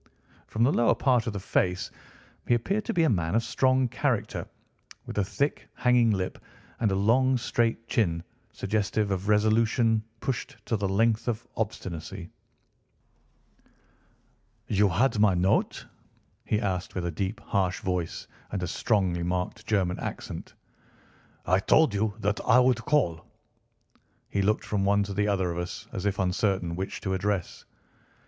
From 0.47 0.63
the 0.63 0.71
lower 0.73 0.95
part 0.95 1.27
of 1.27 1.33
the 1.33 1.39
face 1.39 1.91
he 2.47 2.55
appeared 2.55 2.85
to 2.85 2.91
be 2.91 3.03
a 3.03 3.09
man 3.11 3.35
of 3.35 3.43
strong 3.43 3.87
character, 3.87 4.47
with 5.05 5.15
a 5.19 5.23
thick, 5.23 5.69
hanging 5.75 6.09
lip, 6.09 6.39
and 6.79 6.91
a 6.91 6.95
long, 6.95 7.37
straight 7.37 7.87
chin 7.87 8.23
suggestive 8.51 9.11
of 9.11 9.27
resolution 9.27 10.03
pushed 10.19 10.57
to 10.65 10.75
the 10.75 10.89
length 10.89 11.27
of 11.27 11.45
obstinacy. 11.55 12.31
"You 14.65 14.89
had 14.89 15.19
my 15.19 15.35
note?" 15.35 15.85
he 16.45 16.59
asked 16.59 16.95
with 16.95 17.05
a 17.05 17.11
deep 17.11 17.39
harsh 17.39 17.81
voice 17.81 18.25
and 18.51 18.63
a 18.63 18.67
strongly 18.67 19.21
marked 19.21 19.67
German 19.67 19.99
accent. 19.99 20.55
"I 21.45 21.59
told 21.59 21.93
you 21.93 22.15
that 22.21 22.39
I 22.43 22.57
would 22.57 22.83
call." 22.85 23.23
He 24.31 24.41
looked 24.41 24.65
from 24.65 24.83
one 24.83 25.03
to 25.03 25.13
the 25.13 25.27
other 25.27 25.51
of 25.51 25.59
us, 25.59 25.85
as 25.91 26.07
if 26.07 26.17
uncertain 26.17 26.75
which 26.75 27.01
to 27.01 27.13
address. 27.13 27.65